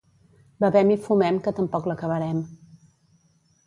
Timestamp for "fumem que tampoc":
1.09-1.93